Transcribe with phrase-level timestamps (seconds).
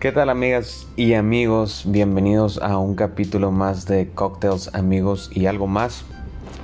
[0.00, 1.82] ¿Qué tal amigas y amigos?
[1.84, 6.04] Bienvenidos a un capítulo más de Cocktails, amigos y algo más.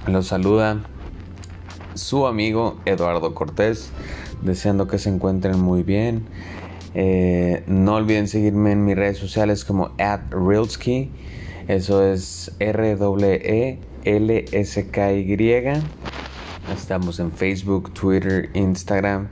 [0.06, 0.84] Los saluda
[1.94, 3.90] su amigo Eduardo Cortés,
[4.42, 6.26] deseando que se encuentren muy bien.
[6.94, 9.90] Eh, no olviden seguirme en mis redes sociales como
[10.30, 11.10] @realsky.
[11.66, 15.82] Eso es R E L S K Y.
[16.72, 19.26] Estamos en Facebook, Twitter, Instagram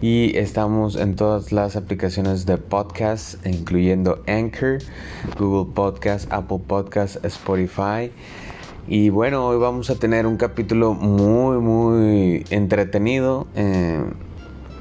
[0.00, 4.78] y estamos en todas las aplicaciones de podcast, incluyendo Anchor,
[5.38, 8.12] Google Podcast, Apple Podcast, Spotify.
[8.88, 14.04] Y bueno, hoy vamos a tener un capítulo muy, muy entretenido eh,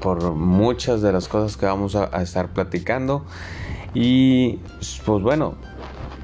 [0.02, 3.26] por muchas de las cosas que vamos a, a estar platicando.
[3.94, 4.60] Y
[5.05, 5.55] pues bueno,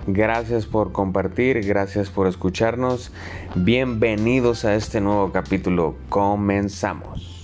[0.08, 3.12] Gracias por compartir, gracias por escucharnos.
[3.54, 5.96] Bienvenidos a este nuevo capítulo.
[6.10, 7.41] Comenzamos.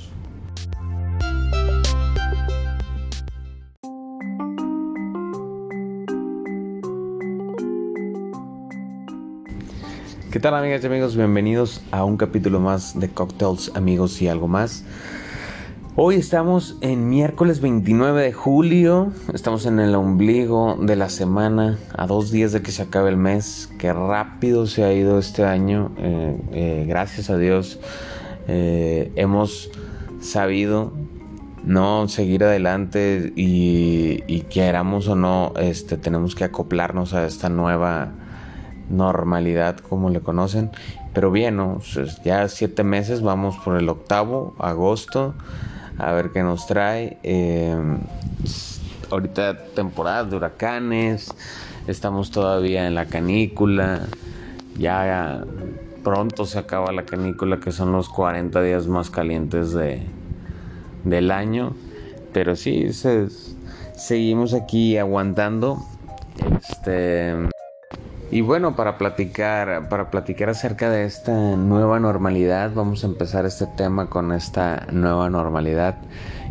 [10.37, 11.15] ¿Qué tal amigas y amigos?
[11.15, 14.83] Bienvenidos a un capítulo más de Cocktails, amigos y algo más.
[15.95, 22.05] Hoy estamos en miércoles 29 de julio, estamos en el ombligo de la semana, a
[22.05, 25.91] dos días de que se acabe el mes, qué rápido se ha ido este año,
[25.97, 27.79] eh, eh, gracias a Dios
[28.47, 29.71] eh, hemos
[30.21, 30.93] sabido
[31.63, 38.11] no seguir adelante y, y, queramos o no, este, tenemos que acoplarnos a esta nueva
[38.89, 40.71] normalidad como le conocen,
[41.13, 41.81] pero bien, ¿no?
[42.23, 45.33] Ya siete meses, vamos por el octavo, agosto
[45.97, 47.17] a ver qué nos trae.
[47.23, 47.99] Em,
[49.09, 51.33] ahorita temporada de huracanes,
[51.87, 54.01] estamos todavía en la canícula,
[54.77, 55.43] ya
[56.03, 60.01] pronto se acaba la canícula que son los 40 días más calientes de,
[61.03, 61.73] del año,
[62.33, 62.89] pero sí,
[63.95, 65.79] seguimos aquí aguantando.
[66.61, 67.49] Este
[68.29, 73.67] y bueno, para platicar, para platicar acerca de esta nueva normalidad, vamos a empezar este
[73.67, 75.95] tema con esta nueva normalidad.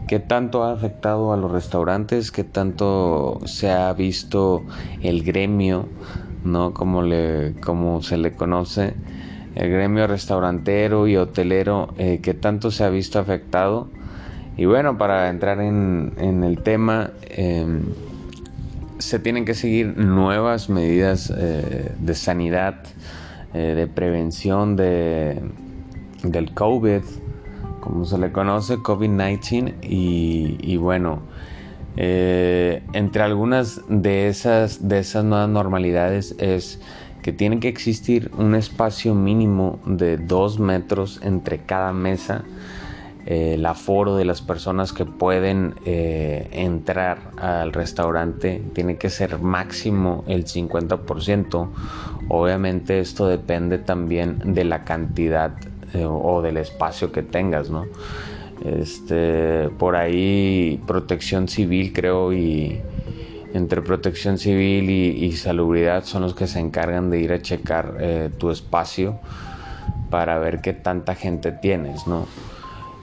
[0.08, 2.30] ¿Qué tanto ha afectado a los restaurantes?
[2.30, 4.62] ¿Qué tanto se ha visto
[5.02, 5.86] el gremio,
[6.44, 8.94] no como le, como se le conoce,
[9.54, 11.92] el gremio restaurantero y hotelero?
[11.98, 13.88] Eh, ¿Qué tanto se ha visto afectado?
[14.56, 17.10] Y bueno, para entrar en, el tema.
[17.22, 17.66] Eh,
[18.98, 22.76] se tienen que seguir nuevas medidas eh, de sanidad,
[23.54, 25.40] eh, de prevención de,
[26.22, 27.02] del COVID,
[27.80, 29.74] como se le conoce, COVID-19.
[29.82, 31.20] Y, bueno,
[31.96, 36.80] eh, entre algunas de esas, de esas nuevas normalidades es
[37.22, 42.44] que tiene que existir un espacio mínimo de dos metros entre cada mesa
[43.26, 50.22] el aforo de las personas que pueden eh, entrar al restaurante tiene que ser máximo
[50.28, 51.68] el 50%.
[52.28, 55.52] Obviamente esto depende también de la cantidad
[55.92, 57.86] eh, o del espacio que tengas, ¿no?
[58.64, 62.80] Este, por ahí protección civil creo y
[63.54, 68.30] entre protección civil y, salubridad son los que se encargan de ir a checar eh,
[68.38, 69.18] tu espacio
[70.10, 72.26] para ver qué tanta gente tienes, ¿no?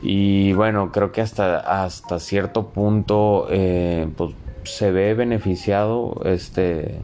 [0.05, 6.99] Y bueno, creo que hasta, hasta cierto punto eh, pues, se ve beneficiado este,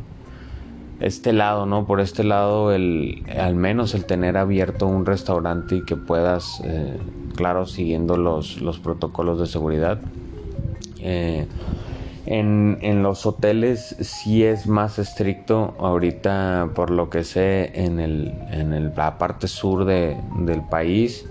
[1.00, 1.86] este lado, ¿no?
[1.86, 6.98] Por este lado, el, al menos el tener abierto un restaurante y que puedas, eh,
[7.38, 10.02] claro, siguiendo los, los, protocolos de seguridad.
[11.00, 11.48] Eh,
[12.26, 18.34] en, en, los hoteles sí es más estricto ahorita, por lo que sé, en, el,
[18.52, 21.26] en el, la parte sur de, del país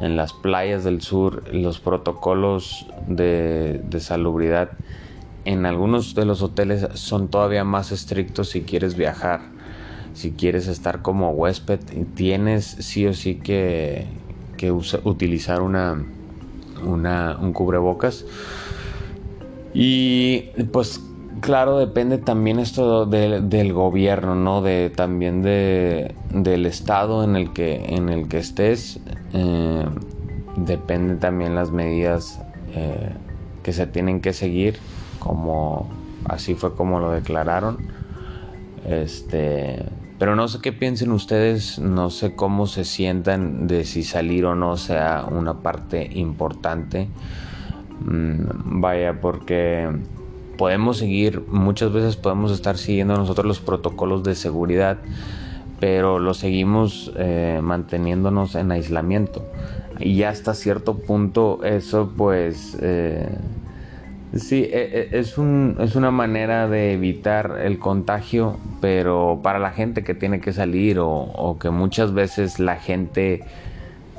[0.00, 4.70] en las playas del sur los protocolos de, salubridad
[5.44, 9.40] en algunos de los hoteles son todavía más estrictos si quieres viajar
[10.14, 11.80] si quieres estar como huésped
[12.14, 14.06] tienes sí o sí que,
[15.04, 16.04] utilizar una,
[16.84, 18.24] una, un cubrebocas
[19.72, 21.00] y pues
[21.40, 24.60] Claro, depende también esto del gobierno, ¿no?
[24.60, 29.00] De también de, del estado en el que en el que estés.
[29.32, 29.86] Eh,
[30.56, 32.40] depende también las medidas
[32.74, 33.12] eh,
[33.62, 34.78] que se tienen que seguir,
[35.18, 35.88] como
[36.24, 37.78] así fue como lo declararon.
[38.86, 39.84] Este,
[40.18, 44.54] pero no sé qué piensen ustedes, no sé cómo se sientan de si salir o
[44.54, 47.08] no sea una parte importante.
[48.04, 49.88] Mm, vaya, porque
[50.56, 54.98] podemos seguir, muchas veces podemos estar siguiendo nosotros los protocolos de seguridad,
[55.80, 59.44] pero lo seguimos eh, manteniéndonos en aislamiento.
[59.98, 63.28] Y ya hasta cierto punto eso pues eh,
[64.36, 69.70] Sí, e, e, es, un, es una manera de evitar el contagio, pero para la
[69.70, 73.42] gente que tiene que salir o, que muchas veces la gente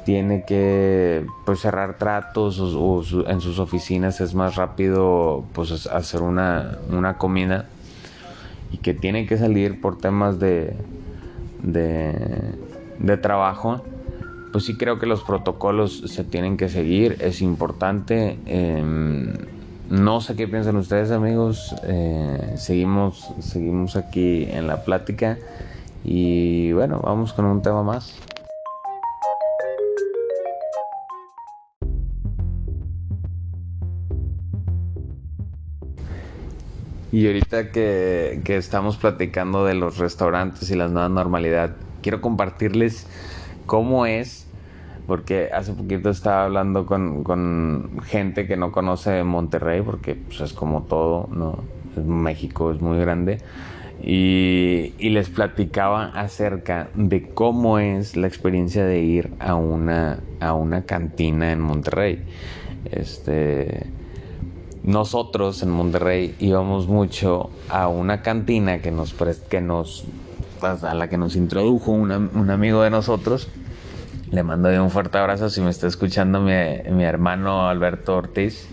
[0.04, 6.80] tiene que pues, cerrar tratos o, en sus oficinas es más rápido pues hacer una,
[6.90, 7.68] una comida
[8.74, 10.74] y que tiene que salir por temas de,
[11.64, 13.84] de, trabajo,
[14.52, 18.38] pues sí creo que los protocolos se tienen que seguir, es importante.
[18.46, 19.34] Em,
[19.90, 25.38] no sé qué piensan ustedes amigos, eh, seguimos, seguimos aquí en la plática
[26.04, 28.16] y bueno, vamos con un tema más.
[37.12, 43.06] Y ahorita que, estamos platicando de los restaurantes y la nueva normalidad, quiero compartirles
[43.66, 44.48] cómo es,
[45.08, 50.84] porque hace poquito estaba hablando con, gente que no conoce Monterrey, porque pues, es como
[50.84, 51.60] todo, ¿no?
[52.02, 53.40] México es muy grande.
[54.02, 60.54] Y, y, les platicaba acerca de cómo es la experiencia de ir a una, a
[60.54, 62.24] una cantina en Monterrey.
[62.90, 63.92] Este
[64.84, 69.14] nosotros en Monterrey íbamos mucho a una cantina que nos,
[69.50, 70.06] que nos
[70.62, 73.48] a la que nos introdujo un amigo de nosotros.
[74.32, 76.54] Le mando un fuerte abrazo si me está escuchando mi,
[76.90, 78.68] mi hermano Alberto Ortiz.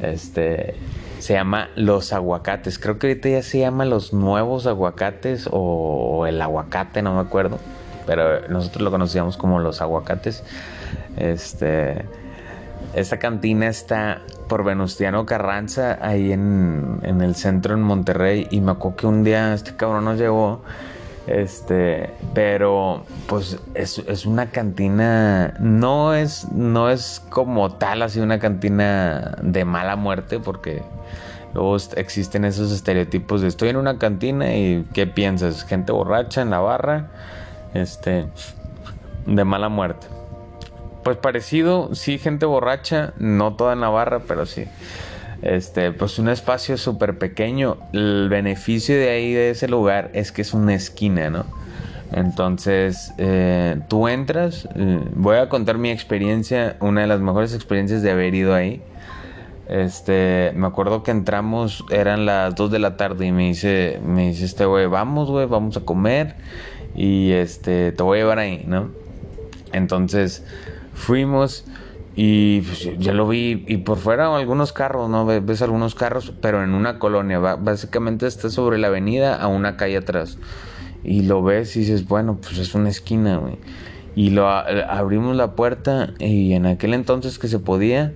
[0.00, 0.76] Este
[1.20, 2.78] se llama Los Aguacates.
[2.78, 7.58] Creo que ahorita ya se llama Los Nuevos Aguacates o, el Aguacate, no me acuerdo.
[8.06, 10.42] Pero nosotros lo conocíamos como Los Aguacates.
[11.16, 12.04] Este
[12.94, 18.48] esta cantina está por Venustiano Carranza, ahí en, el centro en Monterrey.
[18.50, 20.62] Y me acuerdo que un día este cabrón nos llegó.
[21.26, 29.36] Este, pero pues es, una cantina, no es, no es como tal así una cantina
[29.40, 30.82] de mala muerte, porque
[31.54, 35.62] luego existen esos estereotipos de estoy en una cantina y ¿qué piensas?
[35.62, 37.10] Gente borracha en la barra,
[37.74, 38.26] este,
[39.26, 40.08] de mala muerte.
[41.04, 44.64] Pues parecido, sí, gente borracha, no toda Navarra, pero sí.
[45.42, 47.78] Este, pues un espacio súper pequeño.
[47.92, 51.46] El beneficio de ahí, de ese lugar, es que es una esquina, ¿no?
[52.12, 58.02] Entonces, eh, tú entras, eh, voy a contar mi experiencia, una de las mejores experiencias
[58.02, 58.82] de haber ido ahí.
[59.68, 64.28] Este, me acuerdo que entramos, eran las 2 de la tarde y me dice, me
[64.28, 66.34] dice este güey, vamos, güey, vamos a comer
[66.96, 68.90] y este, te voy a llevar ahí, ¿no?
[69.72, 70.44] Entonces,
[71.00, 71.64] Fuimos
[72.14, 75.24] y pues, ya lo vi y por fuera algunos carros, ¿no?
[75.24, 79.96] Ves algunos carros, pero en una colonia, básicamente está sobre la avenida a una calle
[79.96, 80.36] atrás.
[81.02, 83.56] Y lo ves y dices, bueno, pues es una esquina, güey.
[84.14, 88.12] Y lo abrimos la puerta y en aquel entonces que se podía,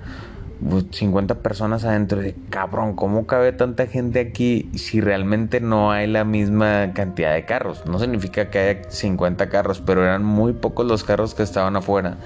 [0.91, 6.25] 50 personas adentro de cabrón, ¿cómo cabe tanta gente aquí si realmente no hay la
[6.25, 7.85] misma cantidad de carros?
[7.87, 12.17] No significa que haya 50 carros, pero eran muy pocos los carros que estaban afuera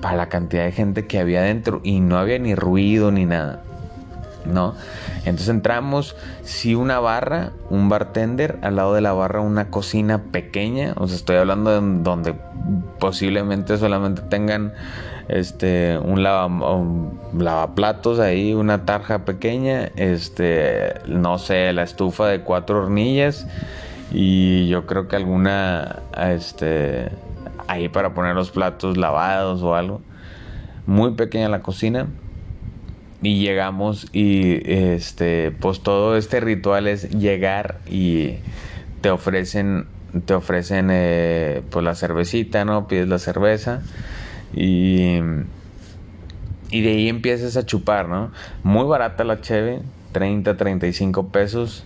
[0.00, 3.62] para la cantidad de gente que había adentro y no había ni ruido ni nada.
[4.44, 4.74] ¿No?
[5.24, 10.94] Entonces entramos, sí una barra, un bartender, al lado de la barra una cocina pequeña,
[10.96, 12.34] o sea, estoy hablando de donde
[13.00, 14.72] posiblemente solamente tengan
[15.28, 23.46] este, un, lavaplatos ahí, una tarja pequeña, este, no sé, la estufa de cuatro hornillas
[24.12, 27.10] y yo creo que alguna, este,
[27.66, 30.00] ahí para poner los platos lavados o algo.
[30.86, 32.06] Muy pequeña la cocina.
[33.22, 38.36] Y llegamos y este, pues todo este ritual es llegar y
[39.00, 39.86] te ofrecen,
[40.26, 42.86] te ofrecen eh, pues la cervecita, ¿no?
[42.86, 43.82] Pides la cerveza
[44.56, 45.20] y,
[46.70, 48.32] y de ahí empiezas a chupar, ¿no?
[48.62, 49.82] Muy barata la cheve,
[50.12, 51.84] 30, 35 pesos,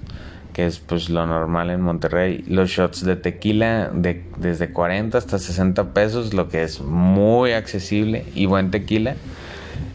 [0.52, 2.44] que es pues lo normal en Monterrey.
[2.46, 8.24] Los shots de tequila de, desde 40 hasta 60 pesos, lo que es muy accesible
[8.34, 9.16] y buen tequila.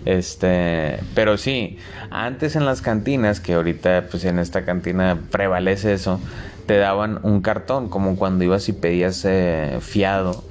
[0.05, 1.77] Este, pero sí,
[2.12, 6.20] antes en las cantinas, que ahorita pues en esta cantina prevalece eso,
[6.67, 10.44] te daban un cartón, como cuando ibas y pedías eh, fiado,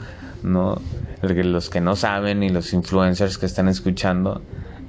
[0.43, 0.81] ¿no?
[1.25, 4.43] Los que no saben y los influencers que están escuchando,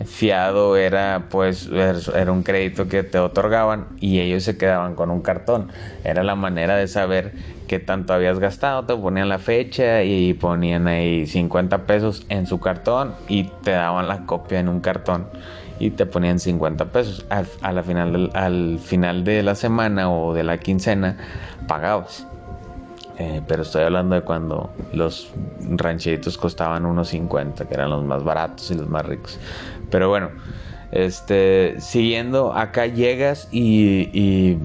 [0.03, 5.21] fiado era pues era un crédito que te otorgaban y ellos se quedaban con un
[5.21, 5.69] cartón.
[6.03, 7.33] Era la manera de saber
[7.67, 12.59] qué tanto habías gastado, te ponían la fecha y ponían ahí 50 pesos en su
[12.59, 15.27] cartón y te daban la copia en un cartón
[15.79, 17.25] y te ponían 50 pesos.
[17.29, 21.17] Al, a final, al final de la semana o de la quincena
[21.67, 22.27] pagabas.
[23.17, 25.31] Eh, pero estoy hablando de cuando los
[25.69, 29.39] rancheritos costaban unos 50, que eran los más baratos y los más ricos.
[29.89, 30.31] Pero bueno,
[30.91, 34.57] Este, siguiendo, acá llegas y,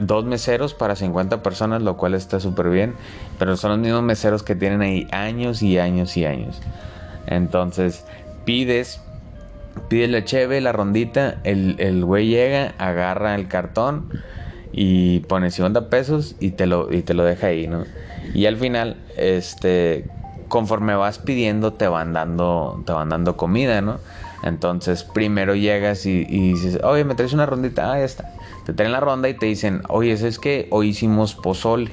[0.00, 2.94] dos meseros para 50 personas, lo cual está súper bien.
[3.38, 6.60] Pero son los mismos meseros que tienen ahí años y años y años.
[7.26, 8.04] Entonces,
[8.44, 9.00] pides,
[9.88, 14.08] pides la cheve, la rondita, el, el güey llega, agarra el cartón
[14.72, 17.84] y pone 50 pesos y te lo, y te lo deja ahí, ¿no?
[18.34, 20.04] Y al final, este,
[20.48, 23.98] conforme vas pidiendo, te van dando, te van dando comida, ¿no?
[24.42, 28.32] Entonces, primero llegas y, dices, oye, me traes una rondita, ah, ya está.
[28.64, 31.90] Te traen la ronda y te dicen, oye, es que hoy hicimos pozole.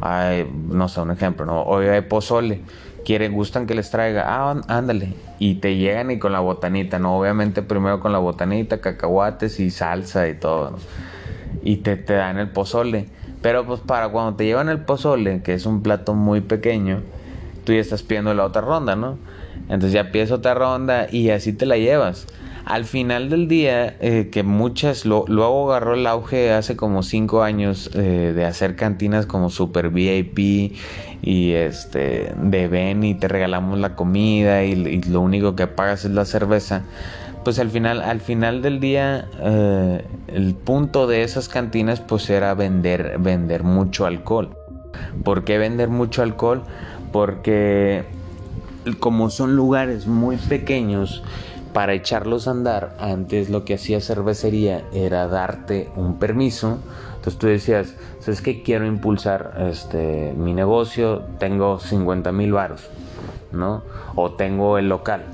[0.00, 1.62] No sé, un ejemplo, ¿no?
[1.62, 2.62] Hoy hay pozole.
[3.04, 5.14] Quieren, gustan que les traiga, ah, ándale.
[5.38, 7.18] Y te llegan y con la botanita, ¿no?
[7.18, 10.78] Obviamente primero con la botanita, cacahuates y salsa y todo, ¿no?
[11.62, 13.06] Y te, te dan el pozole.
[13.42, 17.02] Pero pues para cuando te llevan el pozole, que es un plato muy pequeño,
[17.64, 19.18] tú ya estás pidiendo la otra ronda, ¿no?
[19.64, 22.26] Entonces ya pides otra ronda y así te la llevas.
[22.64, 27.42] Al final del día, eh, que muchas, lo, luego agarró el auge hace como cinco
[27.42, 30.74] años eh, de hacer cantinas como super VIP
[31.22, 36.10] y este de ven y te regalamos la comida y, lo único que pagas es
[36.10, 36.82] la cerveza.
[37.44, 42.54] Pues al final, al final del día, eh, el punto de esas cantinas pues era
[42.54, 44.56] vender, vender mucho alcohol.
[45.24, 46.62] ¿Por qué vender mucho alcohol?
[47.12, 48.04] Porque
[49.00, 51.22] como son lugares muy pequeños,
[51.72, 56.78] para echarlos a andar, antes lo que hacía cervecería era darte un permiso.
[57.16, 62.88] Entonces tú decías, ¿sabes que Quiero impulsar este, mi negocio, tengo 50 mil varos,
[63.52, 63.82] ¿no?
[64.14, 65.24] O tengo el local,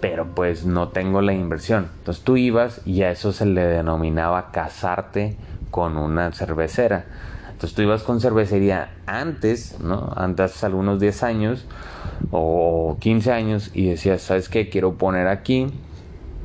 [0.00, 1.88] pero pues no tengo la inversión.
[1.98, 5.36] Entonces tú ibas y a eso se le denominaba casarte
[5.70, 7.04] con una cervecera.
[7.52, 10.12] Entonces tú ibas con cervecería antes, ¿no?
[10.16, 11.66] Antes algunos 10 años
[12.30, 14.70] o 15 años y decías, ¿sabes qué?
[14.70, 15.66] Quiero poner aquí,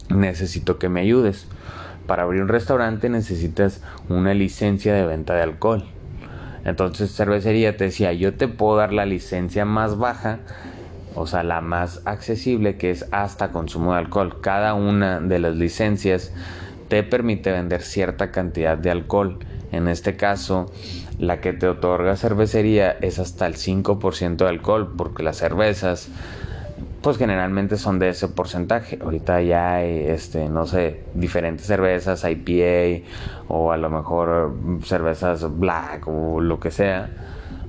[0.09, 1.47] necesito que me ayudes.
[2.07, 5.85] Para abrir un restaurante necesitas una licencia de venta de alcohol.
[6.65, 10.39] Entonces cervecería te decía, yo te puedo dar la licencia más baja,
[11.15, 14.41] o sea, la más accesible, que es hasta consumo de alcohol.
[14.41, 16.33] Cada una de las licencias
[16.89, 19.39] te permite vender cierta cantidad de alcohol.
[19.71, 20.71] En este caso,
[21.17, 26.09] la que te otorga cervecería es hasta el 5% de alcohol, porque las cervezas,
[27.01, 28.99] pues generalmente son de ese porcentaje.
[29.01, 33.05] Ahorita ya hay, este, no sé, diferentes cervezas, IPA
[33.47, 34.53] o a lo mejor
[34.83, 37.09] cervezas black o lo que sea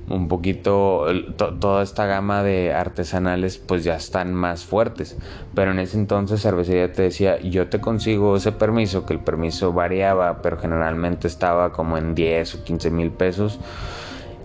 [0.09, 5.17] un poquito toda esta gama de artesanales pues ya están más fuertes.
[5.53, 9.73] Pero en ese entonces cervecería te decía yo te consigo ese permiso que el permiso
[9.73, 13.59] variaba pero generalmente estaba como en 10 o 15 mil pesos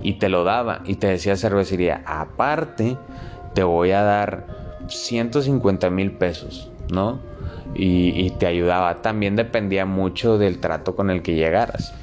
[0.03, 0.83] y te lo daba.
[0.85, 2.97] Y te decía cervecería aparte
[3.55, 4.47] te voy a dar
[4.89, 7.21] 150 mil pesos no
[7.75, 9.01] y, y te ayudaba.
[9.01, 11.95] También dependía mucho del trato con el que llegaras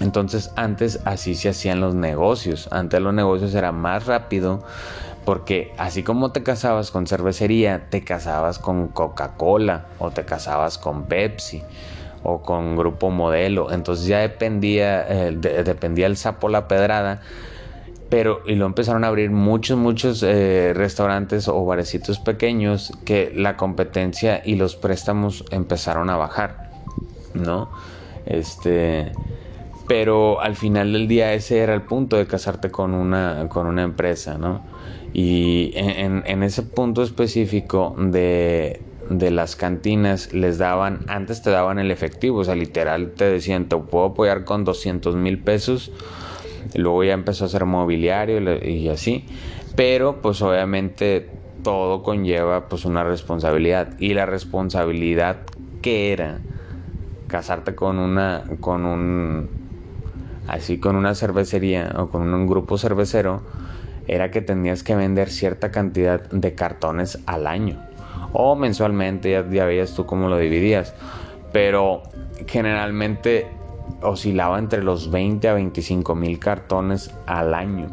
[0.00, 2.68] entonces antes así se hacían los negocios.
[2.70, 4.62] Antes los negocios era más rápido
[5.24, 11.04] porque así como te casabas con cervecería, te casabas con Coca-Cola o te casabas con
[11.04, 11.62] Pepsi
[12.22, 13.70] o con Grupo Modelo.
[13.70, 17.20] Entonces ya dependía, eh, dependía el sapo la pedrada.
[18.08, 23.58] Pero y lo empezaron a abrir muchos, muchos eh, restaurantes o barecitos pequeños que la
[23.58, 26.70] competencia y los préstamos empezaron a bajar,
[27.34, 27.68] ¿no?
[28.24, 29.12] Este
[29.88, 33.82] pero al final del día ese era el punto de casarte con una, con una
[33.82, 34.62] empresa, ¿no?
[35.14, 41.90] Y en, ese punto específico de, de, las cantinas les daban, antes te daban el
[41.90, 45.90] efectivo, o sea, literal te decían, te puedo apoyar con 200 mil pesos,
[46.74, 49.24] luego ya empezó a ser mobiliario y así,
[49.74, 51.30] pero pues obviamente
[51.62, 55.38] todo conlleva pues una responsabilidad y la responsabilidad
[55.80, 56.40] que era
[57.28, 59.57] casarte con una con un
[60.48, 63.42] así con una cervecería o con un grupo cervecero,
[64.08, 67.78] era que tenías que vender cierta cantidad de cartones al año.
[68.32, 70.94] O mensualmente, ya, veías tú cómo lo dividías.
[71.52, 72.02] Pero
[72.46, 73.46] generalmente
[74.02, 77.88] oscilaba entre los 20 a 25 mil cartones al año.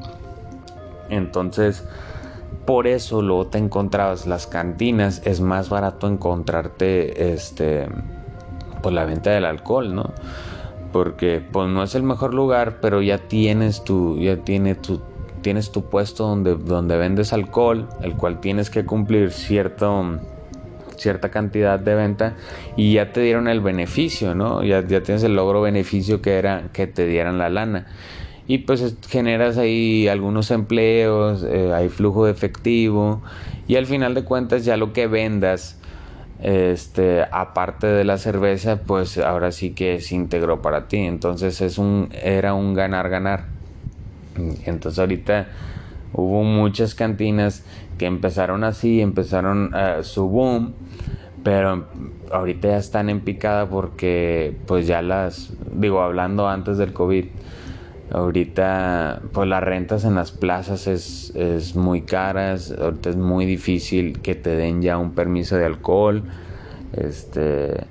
[1.10, 1.84] Entonces,
[2.66, 7.88] por eso luego te encontrabas las cantinas, es más barato encontrarte este
[8.82, 10.12] pues la venta del alcohol, ¿no?
[10.96, 14.78] Porque pues no es el mejor lugar, pero ya tienes tu, ya tiene
[15.42, 20.22] tienes tu puesto donde, donde vendes alcohol, el cual tienes que cumplir cierto,
[20.96, 22.36] cierta cantidad de venta
[22.78, 24.64] y ya te dieron el beneficio, ¿no?
[24.64, 27.88] Ya, ya tienes el logro beneficio que era que te dieran la lana.
[28.48, 33.22] Y pues generas ahí algunos empleos, eh, hay flujo de efectivo
[33.68, 35.78] y al final de cuentas ya lo que vendas
[36.42, 40.98] este, aparte de la cerveza, pues ahora sí que es íntegro para ti.
[40.98, 43.46] Entonces es un, era un ganar-ganar.
[44.66, 45.48] Entonces ahorita
[46.14, 47.64] hubo muchas cantinas
[47.98, 50.74] que empezaron así, empezaron uh, su boom,
[51.44, 51.86] pero
[52.32, 57.26] ahorita ya están en picada porque pues ya las, digo, hablando antes del COVID,
[58.12, 64.22] ahorita pues las rentas en las plazas es, es muy caras, ahorita es muy difícil
[64.22, 66.24] que te den ya un permiso de alcohol,
[66.94, 67.86] este,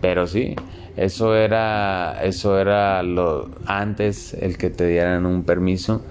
[0.00, 0.56] pero sí,
[0.96, 6.02] eso era, eso era lo antes el que te dieran un permiso.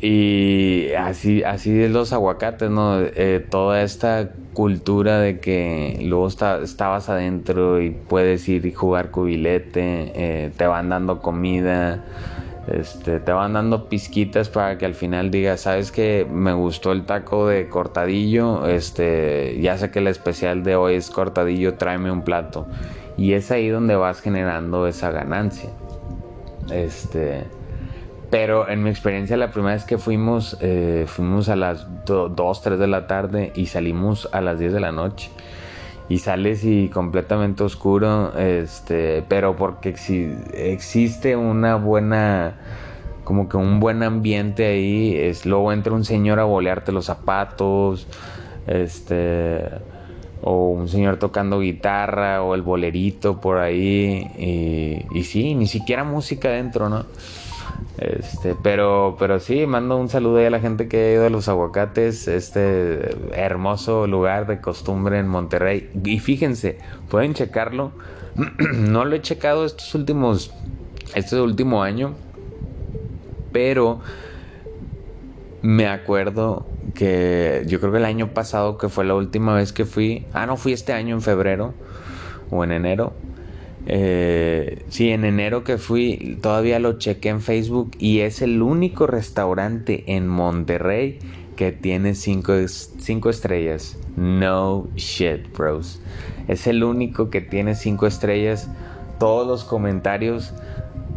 [0.00, 3.00] Y así, así de los aguacates, ¿no?
[3.00, 10.12] Eh, toda esta cultura de que luego estabas adentro y puedes ir y jugar cubilete,
[10.14, 12.04] eh, te van dando comida,
[12.72, 17.04] este, te van dando pizquitas para que al final digas, sabes que me gustó el
[17.04, 22.22] taco de cortadillo, este, ya sé que el especial de hoy es cortadillo, tráeme un
[22.22, 22.66] plato.
[23.16, 25.70] Y es ahí donde vas generando esa ganancia.
[26.70, 27.44] Este,
[28.30, 32.78] pero en mi experiencia, la primera vez que fuimos, eh, fuimos a las 2, 3
[32.78, 35.30] de la tarde y salimos a las 10 de la noche.
[36.08, 42.56] Y sales y completamente oscuro, este, pero porque si existe una buena,
[43.24, 48.06] como que un buen ambiente ahí, es luego entra un señor a bolearte los zapatos,
[48.66, 49.60] este,
[50.40, 56.04] o un señor tocando guitarra o el bolerito por ahí y, y sí, ni siquiera
[56.04, 57.04] música dentro, ¿no?
[57.98, 61.48] Este, pero, pero sí, mando un saludo a la gente que ha ido a los
[61.48, 65.90] aguacates, este hermoso lugar de costumbre en Monterrey.
[66.04, 66.78] Y fíjense,
[67.10, 67.92] pueden checarlo.
[68.72, 70.52] no lo he checado estos últimos,
[71.14, 72.14] este último año,
[73.52, 74.00] pero
[75.62, 79.84] me acuerdo que yo creo que el año pasado, que fue la última vez que
[79.84, 81.74] fui, ah, no, fui este año en febrero
[82.50, 83.12] o en enero.
[83.90, 89.06] Eh, sí, en enero que fui, todavía lo chequé en Facebook y es el único
[89.06, 91.18] restaurante en Monterrey
[91.56, 92.52] que tiene 5
[92.98, 93.98] cinco, estrellas.
[94.14, 96.00] No shit, bros.
[96.48, 98.68] Es el único que tiene 5 estrellas.
[99.18, 100.52] Todos los comentarios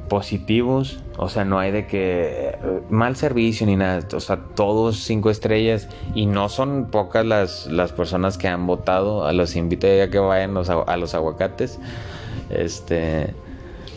[0.10, 5.04] positivos, o sea, no hay de que eh, mal servicio ni nada, o sea, todos
[5.04, 5.88] cinco estrellas.
[6.16, 10.18] Y no son pocas las, las personas que han votado, a los invito a que
[10.18, 11.78] vayan a los aguacates,
[12.50, 13.36] este,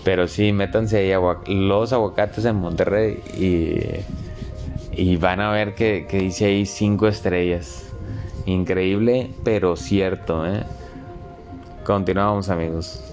[0.05, 3.23] pero sí, métanse ahí los aguacates en Monterrey.
[3.35, 7.87] Y, y van a ver que, que dice ahí cinco estrellas,
[8.45, 10.63] increíble, pero cierto, ¿eh?
[11.85, 13.04] Continuamos amigos.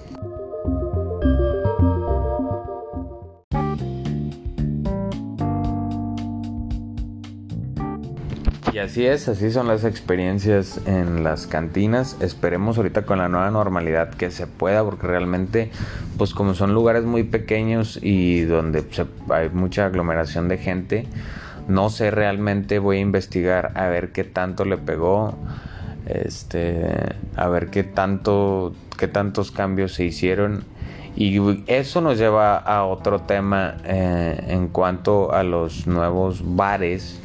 [8.82, 12.18] Así es, así son las experiencias en las cantinas.
[12.20, 15.72] Esperemos ahorita con la nueva normalidad que se pueda, porque realmente,
[16.18, 18.84] pues como son lugares muy pequeños y donde
[19.30, 21.06] hay mucha aglomeración de gente,
[21.68, 25.38] no sé realmente, voy a investigar a ver qué tanto le pegó,
[26.08, 30.66] este, a ver qué tanto, qué tantos cambios se hicieron.
[31.16, 37.21] Y eso nos lleva a otro tema eh, en cuanto a los nuevos bares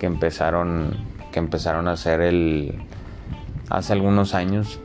[0.00, 0.96] que empezaron,
[1.30, 2.74] que empezaron a hacer el,
[3.68, 4.80] hace algunos años.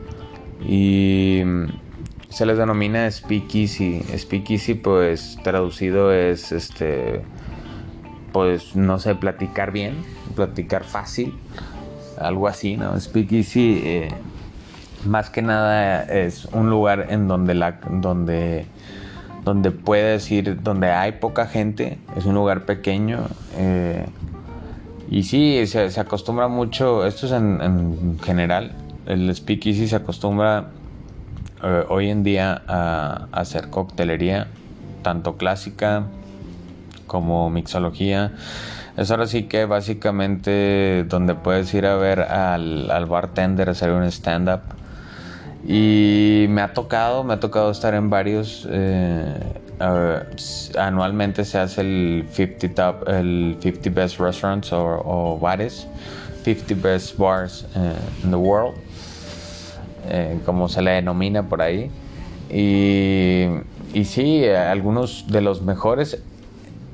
[0.64, 1.42] Y
[2.28, 4.02] se les denomina speakeasy.
[4.16, 7.22] Speakeasy pues traducido es este
[8.32, 9.94] pues no sé, platicar bien,
[10.34, 11.32] platicar fácil,
[12.20, 13.00] algo así, ¿no?
[13.00, 14.08] Speakeasy eh,
[15.06, 18.66] más que nada es un lugar en donde la donde
[19.46, 23.20] donde puedes ir, donde hay poca gente, es un lugar pequeño,
[23.56, 24.04] eh,
[25.10, 28.72] y sí, se, acostumbra mucho, esto es en, general,
[29.06, 30.68] el speakeasy se acostumbra
[31.62, 34.48] eh, hoy en día a, hacer coctelería,
[35.02, 36.06] tanto clásica
[37.06, 38.32] como mixología.
[38.96, 44.04] Es ahora sí que básicamente donde puedes ir a ver al, al bartender hacer un
[44.04, 44.62] stand-up.
[45.68, 48.66] Y me ha tocado, me ha tocado estar en varios.
[48.70, 49.34] Eh,
[49.78, 55.86] anualmente se hace el 50 top, el 50 best restaurants o, bares,
[56.44, 58.74] 50 best bars eh, in the world,
[60.08, 61.90] eh, como se le denomina por ahí.
[62.50, 63.46] Y,
[63.92, 66.22] y sí, algunos de los mejores.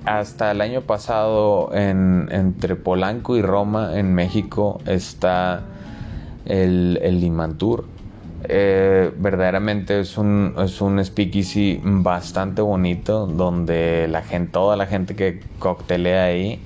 [0.05, 5.63] Hasta el año pasado, en, entre Polanco y Roma, en México, está
[6.45, 7.92] el, el Limantur
[8.49, 15.15] eh, verdaderamente es un, es un speakeasy bastante bonito donde la gente, toda la gente
[15.15, 16.61] que coctelea ahí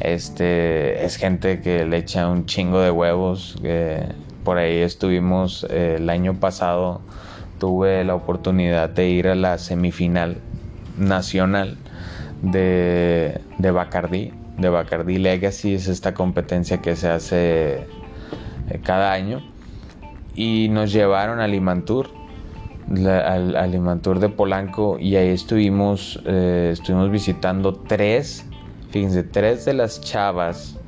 [0.00, 3.56] este, es gente que le echa un chingo de huevos,
[4.44, 7.00] por ahí estuvimos eh, el año pasado,
[7.58, 10.38] tuve la oportunidad de ir a la semifinal
[10.98, 11.76] nacional
[12.42, 14.32] de, de Bacardi.
[14.58, 17.86] De Bacardi Legacy es esta competencia que se hace
[18.68, 19.42] eh, cada año.
[20.34, 22.08] Y nos llevaron al Imantur,
[22.88, 28.46] al, al, Imantur de Polanco, y ahí estuvimos, eh, estuvimos visitando tres,
[28.90, 30.78] fíjense, tres de las chavas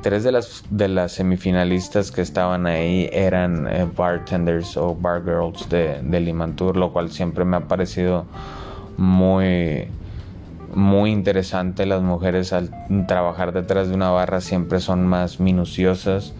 [0.00, 5.68] tres de las, de las semifinalistas que estaban ahí eran eh, bartenders o bar girls
[5.68, 8.26] de, de Limantur, lo cual siempre me ha parecido
[8.96, 9.88] muy,
[10.74, 11.86] muy interesante.
[11.86, 12.70] Las mujeres al
[13.06, 16.32] trabajar detrás de una barra siempre son más minuciosas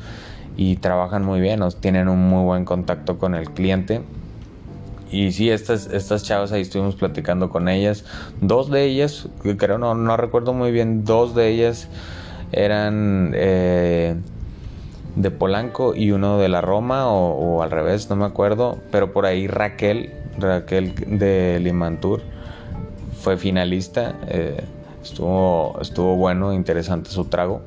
[0.58, 4.02] y trabajan muy bien, tienen un muy buen contacto con el cliente.
[5.10, 8.04] Y sí, estas, estas chavas ahí estuvimos platicando con ellas.
[8.40, 11.88] Dos de ellas, creo, no, no recuerdo muy bien, dos de ellas
[12.50, 14.16] eran eh,
[15.14, 19.26] de Polanco y uno de la Roma o, al revés, no me acuerdo, pero por
[19.26, 22.20] ahí Raquel, Raquel de Limantur
[23.20, 24.64] fue finalista, eh,
[25.04, 27.62] estuvo, estuvo bueno, interesante su trago.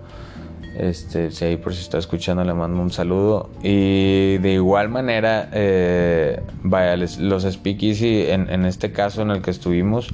[0.78, 3.50] Este, si ahí por si está escuchando le mando un saludo.
[3.62, 9.52] Y de igual manera, eh, vaya, los speakeasy en, en este caso en el que
[9.52, 10.14] estuvimos,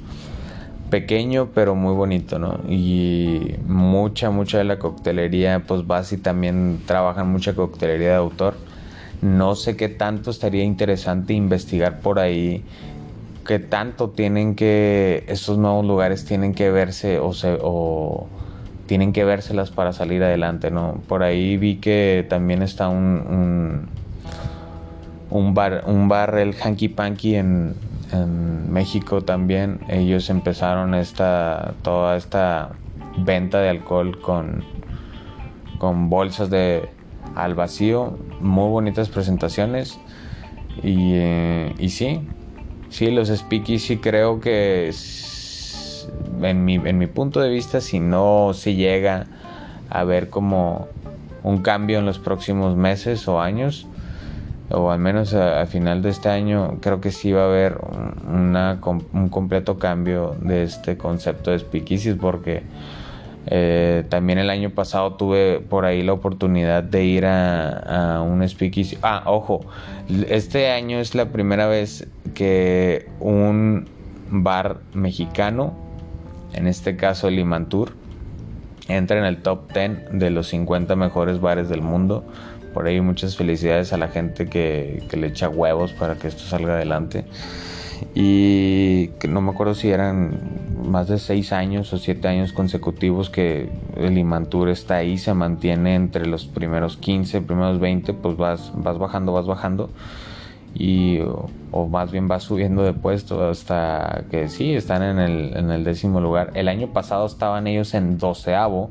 [0.90, 2.60] pequeño pero muy bonito, ¿no?
[2.68, 8.54] Y mucha, mucha de la coctelería, pues vas y también trabajan mucha coctelería de autor.
[9.22, 12.64] No sé qué tanto estaría interesante investigar por ahí,
[13.46, 18.28] qué tanto tienen que, estos nuevos lugares tienen que verse o, se, o
[18.88, 21.00] tienen que vérselas para salir adelante, ¿no?
[21.06, 23.86] Por ahí vi que también está un,
[25.30, 27.74] un, bar, un bar, el Hanky Panky en,
[28.70, 32.70] México también ellos empezaron esta toda esta
[33.18, 34.64] venta de alcohol con
[35.78, 36.88] con bolsas de
[37.34, 39.98] al vacío muy bonitas presentaciones
[40.82, 42.22] y, eh, y sí
[42.88, 44.90] sí los speaky sí creo que
[46.42, 49.26] en mi, en mi punto de vista si no se llega
[49.90, 50.88] a ver como
[51.42, 53.86] un cambio en los próximos meses o años
[54.70, 57.78] o al menos al final de este año, creo que sí va a haber
[58.30, 58.78] una,
[59.12, 62.62] un completo cambio de este concepto de speakeasies porque
[63.46, 68.46] eh, también el año pasado tuve por ahí la oportunidad de ir a, a un
[68.46, 68.98] speakeasy.
[69.02, 69.62] Ah, ojo,
[70.28, 73.88] este año es la primera vez que un
[74.30, 75.72] bar mexicano,
[76.52, 77.92] en este caso el Imantur,
[78.88, 82.24] entra en el top 10 de los 50 mejores bares del mundo
[82.72, 86.74] por ahí muchas felicidades a la gente que, le echa huevos para que esto salga
[86.74, 87.24] adelante.
[88.14, 90.38] Y que no me acuerdo si eran
[90.86, 95.96] más de seis años o siete años consecutivos que el Imantur está ahí, se mantiene
[95.96, 99.90] entre los primeros 15, primeros 20, pues vas, vas bajando, vas bajando.
[100.78, 101.18] Y,
[101.72, 105.84] o, más bien vas subiendo de puesto hasta que sí, están en el, en el
[105.84, 106.52] décimo lugar.
[106.54, 108.88] El año pasado estaban ellos en doceavo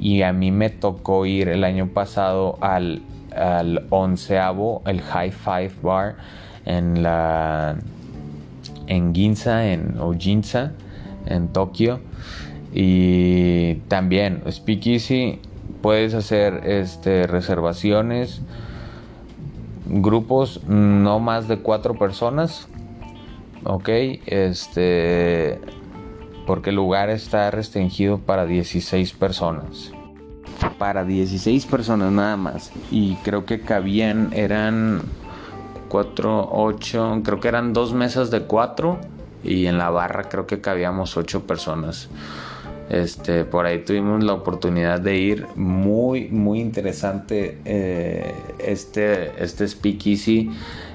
[0.00, 3.02] y a mí me tocó ir el año pasado al,
[3.34, 6.16] al onceavo, el High Five Bar
[6.64, 7.76] en la
[8.88, 10.72] en Ginza, en Ojinza,
[11.26, 12.00] en Tokio.
[12.72, 15.40] Y también Speakeasy
[15.82, 18.42] puedes hacer este, reservaciones,
[19.88, 22.68] grupos no más de cuatro personas.
[23.64, 23.88] Ok,
[24.26, 25.60] este
[26.46, 29.92] porque el lugar está restringido para 16 personas.
[30.78, 32.72] Para 16 personas nada más.
[32.90, 35.02] Y creo que cabían, eran
[35.88, 38.98] 4, 8, creo que eran dos mesas de 4
[39.44, 42.08] y en la barra creo que cabíamos 8 personas.
[42.90, 47.58] Este, por ahí tuvimos la oportunidad de ir muy, muy interesante.
[47.64, 50.50] Eh, este, este speakeasy,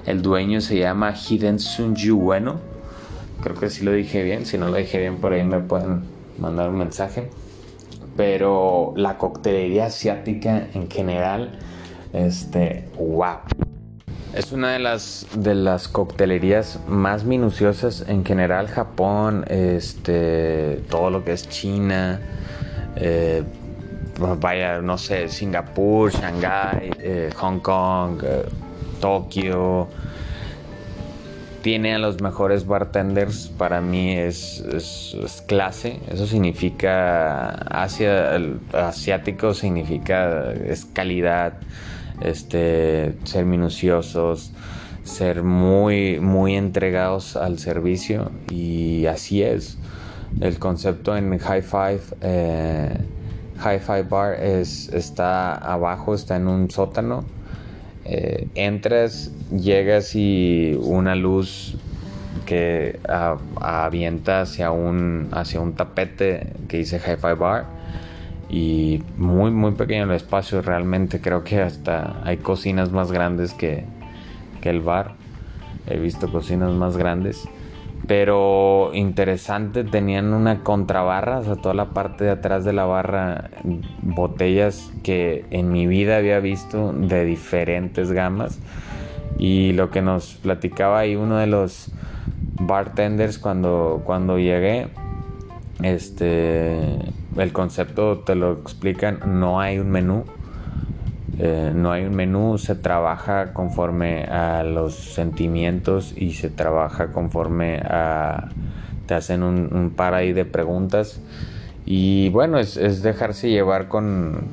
[0.06, 2.74] el dueño se llama Hiden Sunju Bueno
[3.44, 4.46] Creo que sí lo dije bien.
[4.46, 6.02] Si no lo dije bien, por ahí me pueden
[6.38, 7.28] mandar un mensaje.
[8.16, 11.58] Pero la coctelería asiática en general,
[12.14, 13.40] este, wow.
[14.34, 18.66] Es una de las, de las coctelerías más minuciosas en general.
[18.66, 22.20] Japón, este, todo lo que es China,
[22.96, 23.44] eh,
[24.40, 28.42] vaya, no sé, Singapur, Shanghai, eh, Hong Kong, eh,
[29.00, 29.86] Tokio
[31.62, 34.64] tiene a los mejores bartenders, para mí es,
[35.46, 36.00] clase.
[36.10, 38.36] Eso significa Asia,
[38.72, 41.54] asiático significa es calidad,
[42.20, 44.52] este, ser minuciosos,
[45.04, 49.78] ser muy, muy entregados al servicio y así es.
[50.40, 52.96] El concepto en High Five, eh,
[53.58, 57.24] High Five Bar es, está abajo, está en un sótano
[58.06, 61.74] Eh, entras, llegas y una luz
[62.44, 63.00] que
[63.60, 67.64] avienta hacia un, hacia un tapete que dice Hi-Fi Bar
[68.54, 70.62] y muy muy pequeño el espacio.
[70.62, 73.84] Realmente creo que hasta hay cocinas más grandes que,
[74.60, 75.14] que el bar.
[75.88, 77.48] He visto cocinas más grandes.
[78.06, 83.50] Pero interesante tenían una contrabarra o sea toda la parte de atrás de la barra
[84.02, 88.60] botellas que en mi vida había visto de diferentes gamas.
[89.36, 91.90] Y lo que nos platicaba ahí uno de los
[92.60, 94.86] bartenders cuando, cuando llegué.
[95.82, 96.98] Este,
[97.36, 100.24] el concepto te lo explican, no hay un menú.
[101.38, 107.78] Eh, no hay un menú, se trabaja conforme a los sentimientos y se trabaja conforme
[107.78, 108.50] a...
[109.06, 111.20] Te hacen un, par ahí de preguntas
[111.84, 114.48] y bueno, es, dejarse llevar con,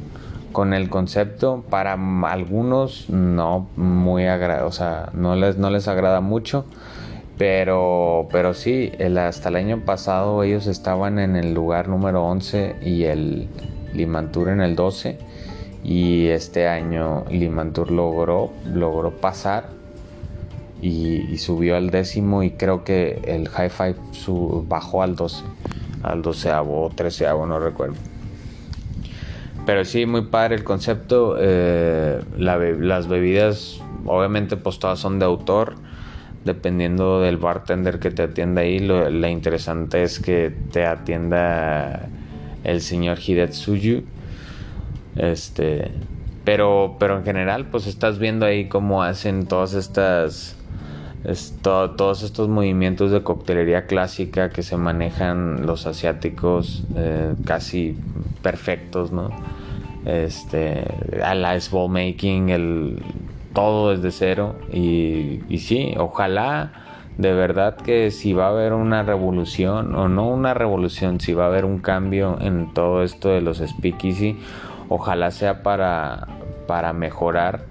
[0.51, 1.63] con, el concepto.
[1.69, 6.65] Para algunos no muy o sea, no les, no les agrada mucho.
[7.41, 13.05] Pero, pero sí, hasta el año pasado ellos estaban en el lugar número 11 y
[13.05, 13.47] el
[13.95, 15.17] Limantur en el 12.
[15.83, 19.69] Y este año Limantur logró, logró pasar
[20.83, 23.95] y, subió al décimo y creo que el Hi-Fi
[24.67, 25.43] bajó al 12,
[26.03, 27.95] al 12 o 13, no recuerdo.
[29.65, 31.37] Pero sí, muy padre el concepto.
[31.39, 35.73] Eh, las bebidas, obviamente, pues todas son de autor
[36.45, 42.07] dependiendo del bartender que te atienda ahí, lo, interesante es que te atienda
[42.63, 44.03] el señor Hidetsuyu.
[45.15, 45.91] Este,
[46.43, 50.57] pero, pero en general, pues estás viendo ahí cómo hacen todas estas.
[51.61, 57.95] todos estos movimientos de coctelería clásica que se manejan los asiáticos eh, casi
[58.41, 59.29] perfectos, ¿no?
[60.05, 60.83] Este,
[61.23, 62.97] al ice ball making, el
[63.53, 66.71] todo desde cero y, sí, ojalá
[67.17, 71.45] de verdad que si va a haber una revolución o no una revolución, si va
[71.45, 74.39] a haber un cambio en todo esto de los speakeasy,
[74.89, 76.27] ojalá sea para,
[76.67, 77.65] para mejorar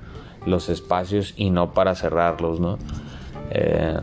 [0.47, 2.79] los espacios y no para cerrarlos, ¿no?
[3.51, 3.99] Eh,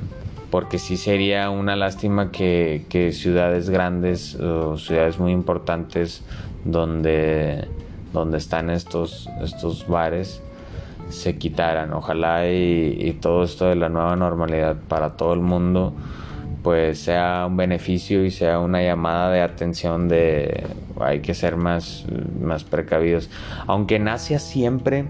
[0.49, 6.23] porque sí sería una lástima que, que, ciudades grandes o ciudades muy importantes
[6.63, 7.67] donde,
[8.13, 10.41] donde están estos, estos bares
[11.09, 11.93] se quitaran.
[11.93, 15.93] Ojalá y, todo esto de la nueva normalidad para todo el mundo
[16.63, 20.65] pues sea un beneficio y sea una llamada de atención de
[20.99, 22.05] hay que ser más,
[22.41, 23.29] más precavidos.
[23.67, 25.05] Aunque en Asia siempre,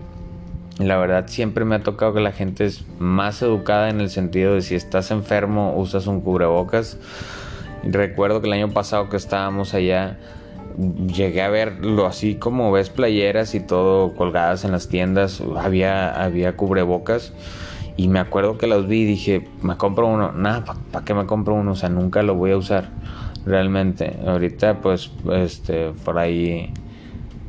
[0.77, 4.53] la verdad siempre me ha tocado que la gente es más educada en el sentido
[4.53, 6.99] de si estás enfermo usas un cubrebocas.
[7.83, 10.19] Recuerdo que el año pasado que estábamos allá
[10.77, 16.55] llegué a verlo así como ves playeras y todo colgadas en las tiendas, había, había
[16.55, 17.33] cubrebocas.
[17.95, 20.31] Y me acuerdo que los vi y dije, me compro uno.
[20.31, 21.71] Nada, ¿para qué me compro uno?
[21.71, 22.89] O sea, nunca lo voy a usar
[23.43, 24.19] realmente.
[24.23, 26.71] Ahorita, pues, este, por ahí,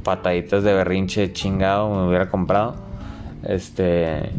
[0.04, 2.76] pataditas de berrinche chingado me hubiera comprado.
[3.42, 4.30] Este,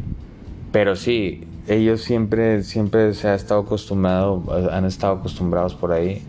[0.71, 3.67] pero sí, ellos siempre, siempre se ha estado
[4.71, 6.23] han estado acostumbrados por ahí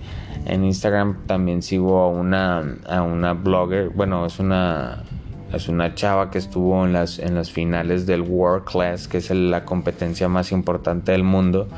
[0.47, 5.05] en Instagram también sigo a una, a una blogger, bueno, es una,
[5.53, 9.31] es una chava que estuvo en las, en las finales del World Class, que es
[9.31, 11.69] la competencia más importante del mundo.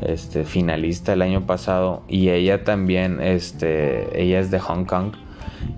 [0.00, 5.14] Este, finalista el año pasado y ella también este, ella es de Hong Kong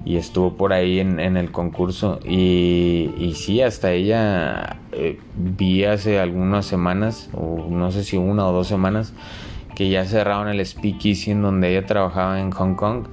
[0.05, 6.67] y estuvo por ahí en, el concurso y, sí hasta ella eh, vi hace algunas
[6.67, 9.15] semanas o no sé si una o dos semanas
[9.81, 13.07] que ya cerraron el speakeasy en donde ella trabajaba en Hong Kong.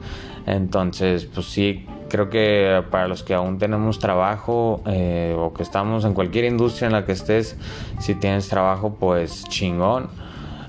[0.45, 6.03] Entonces, pues sí, creo que para los que aún tenemos trabajo eh, o que estamos
[6.03, 7.55] en cualquier industria en la que estés,
[8.01, 10.09] si tienes trabajo, pues chingón.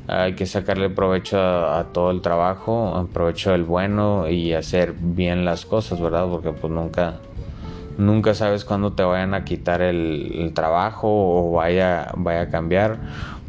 [0.07, 5.67] Hay que sacarle provecho a, todo el trabajo, provecho del bueno y hacer bien las
[5.67, 6.29] cosas, ¿verdad?
[6.31, 7.15] Porque pues nunca,
[7.99, 12.99] nunca sabes cuándo te vayan a quitar el, trabajo o vaya, vaya a cambiar.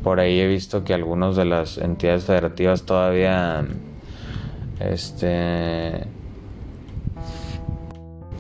[0.04, 3.66] Por ahí he visto que algunas de las entidades federativas todavía
[4.80, 6.08] este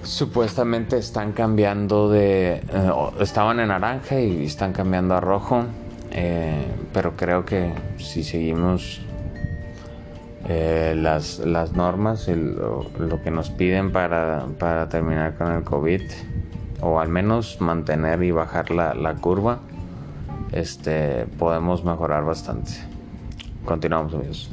[0.03, 5.65] supuestamente están cambiando de eh, estaban en naranja y están cambiando a rojo
[6.11, 9.01] eh, pero creo que si seguimos
[10.49, 12.87] eh, las, las, normas y lo,
[13.23, 16.01] que nos piden para, para, terminar con el COVID
[16.81, 19.59] o al menos mantener y bajar la, la curva
[20.51, 22.71] este, podemos mejorar bastante.
[23.65, 24.49] Continuamos amigos.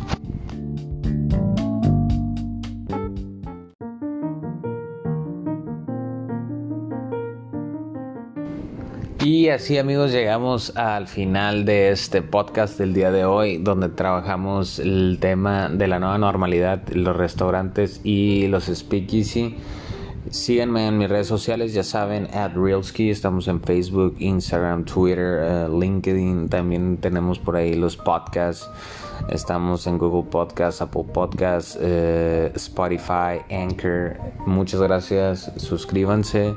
[9.29, 14.79] Y así amigos llegamos al final de este podcast del día de hoy donde trabajamos
[14.79, 19.57] el tema de la nueva normalidad, los restaurantes y los speakeasy.
[20.31, 25.69] Síganme en mis redes sociales, ya saben, at Realski, estamos en Facebook, Instagram, Twitter, eh,
[25.77, 28.71] LinkedIn, también tenemos por ahí los podcasts,
[29.29, 34.19] estamos en Google Podcasts, Apple Podcasts, eh, Spotify, Anchor.
[34.47, 36.55] Muchas gracias, suscríbanse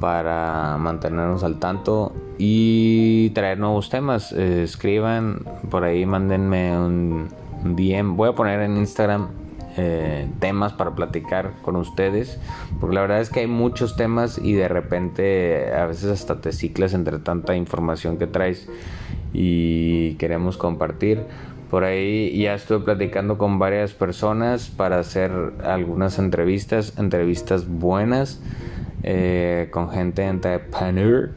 [0.00, 4.32] para mantenernos al tanto y traer nuevos temas.
[4.32, 7.28] Eh, escriban por ahí, mándenme un
[7.64, 8.16] DM.
[8.16, 9.28] Voy a poner en Instagram
[9.78, 12.38] eh, temas para platicar con ustedes,
[12.80, 16.52] porque la verdad es que hay muchos temas y de repente a veces hasta te
[16.52, 18.68] ciclas entre tanta información que traes
[19.34, 21.24] y queremos compartir.
[21.70, 25.32] Por ahí ya estuve platicando con varias personas para hacer
[25.62, 28.40] algunas entrevistas, entrevistas buenas.
[29.08, 30.40] Eh, con gente en
[30.70, 31.30] Panur.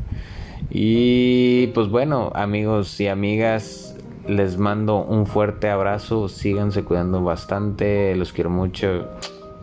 [0.71, 3.95] Y pues bueno, amigos y amigas,
[4.27, 6.27] les mando un fuerte abrazo.
[6.29, 8.15] Síganse cuidando bastante.
[8.15, 9.08] Los quiero mucho.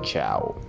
[0.02, 0.65] Chao.